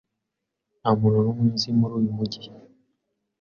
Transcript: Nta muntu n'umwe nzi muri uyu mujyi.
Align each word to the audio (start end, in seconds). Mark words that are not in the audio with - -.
Nta 0.79 0.89
muntu 0.99 1.17
n'umwe 1.21 1.47
nzi 1.53 1.69
muri 1.79 1.93
uyu 1.99 2.11
mujyi. 2.17 2.43